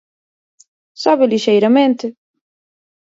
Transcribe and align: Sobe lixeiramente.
Sobe 1.01 1.25
lixeiramente. 1.31 2.05